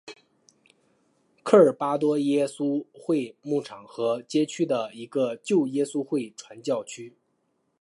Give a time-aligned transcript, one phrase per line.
[1.43, 1.73] 科尔多
[2.09, 7.13] 巴耶稣会牧场和街区的一个旧耶稣会传教区。